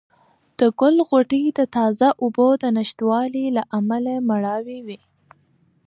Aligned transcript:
د 0.59 0.61
ګل 0.79 0.95
غوټۍ 1.07 1.43
د 1.59 1.59
تازه 1.75 2.09
اوبو 2.21 2.47
د 2.61 2.63
نشتوالي 2.77 3.45
له 3.57 3.63
امله 3.77 4.13
مړاوې 4.29 4.79
وې. 4.85 4.99